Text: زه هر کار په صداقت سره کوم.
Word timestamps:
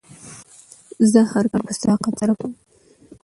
زه 1.11 1.19
هر 1.31 1.45
کار 1.51 1.61
په 1.67 1.73
صداقت 1.79 2.13
سره 2.21 2.33
کوم. 2.39 2.51